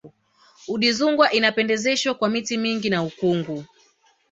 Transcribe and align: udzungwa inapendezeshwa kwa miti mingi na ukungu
udzungwa 0.73 1.25
inapendezeshwa 1.37 2.13
kwa 2.13 2.29
miti 2.29 2.57
mingi 2.57 2.89
na 2.89 3.03
ukungu 3.03 3.65